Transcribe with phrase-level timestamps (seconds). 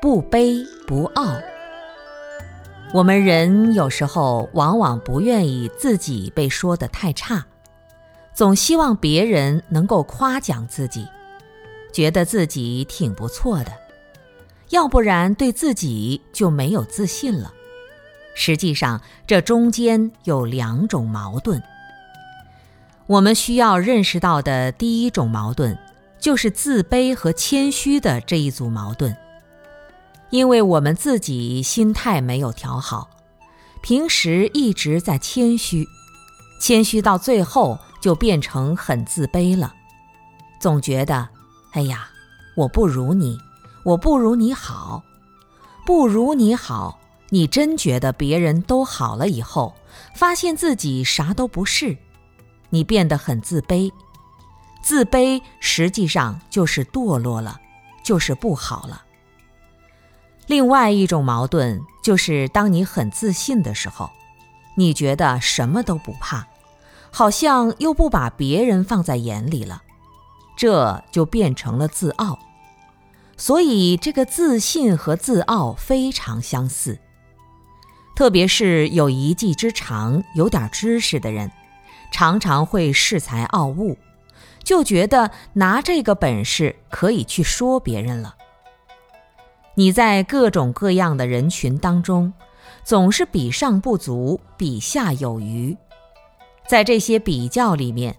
[0.00, 1.34] 不卑不傲。
[2.94, 7.44] 我们人有时候往往不愿意自己被说得太差，
[8.32, 11.06] 总希望别人能够夸奖自己，
[11.92, 13.72] 觉得自己挺不错的，
[14.70, 17.52] 要不然对自己就没有自信了。
[18.34, 21.60] 实际上，这中间有两种矛盾。
[23.08, 25.76] 我们需要认识到的第一种矛盾，
[26.20, 29.14] 就是自卑和谦虚的这一组矛盾。
[30.30, 33.08] 因为我们自己心态没有调好，
[33.80, 35.86] 平时一直在谦虚，
[36.60, 39.74] 谦虚到最后就变成很自卑了，
[40.60, 41.28] 总觉得，
[41.72, 42.08] 哎呀，
[42.56, 43.38] 我不如你，
[43.84, 45.02] 我不如你好，
[45.86, 46.98] 不如你好，
[47.30, 49.74] 你真觉得别人都好了以后，
[50.14, 51.96] 发现自己啥都不是，
[52.68, 53.90] 你变得很自卑，
[54.82, 57.58] 自卑实际上就是堕落了，
[58.04, 59.04] 就是不好了。
[60.48, 64.10] 另外一种矛盾就是，当你很自信的时候，
[64.76, 66.48] 你觉得什么都不怕，
[67.10, 69.82] 好像又不把别人放在眼里了，
[70.56, 72.38] 这就变成了自傲。
[73.36, 76.98] 所以，这个自信和自傲非常相似，
[78.16, 81.52] 特别是有一技之长、有点知识的人，
[82.10, 83.98] 常常会恃才傲物，
[84.64, 88.34] 就觉得拿这个本事可以去说别人了。
[89.78, 92.32] 你在各种各样的人群当中，
[92.82, 95.76] 总是比上不足，比下有余。
[96.66, 98.18] 在这些比较里面，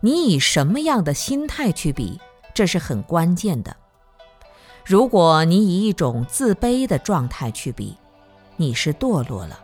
[0.00, 2.20] 你以什么样的心态去比，
[2.52, 3.74] 这是很关键的。
[4.84, 7.96] 如果你以一种自卑的状态去比，
[8.56, 9.58] 你是堕落了；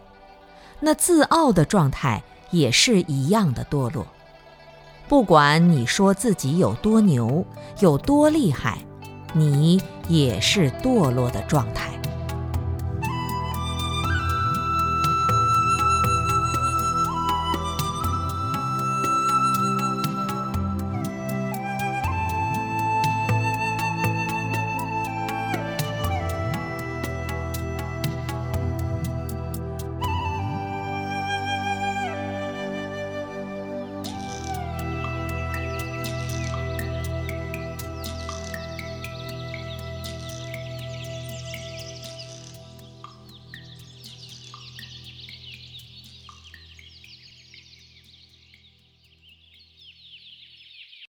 [0.80, 2.22] 那自傲的状态
[2.52, 4.06] 也是一样的堕落。
[5.08, 7.44] 不管你说自己有多牛，
[7.80, 8.78] 有多厉害。
[9.34, 11.93] 你也是堕落的状态。